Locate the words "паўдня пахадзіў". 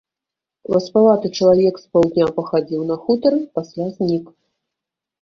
1.97-2.81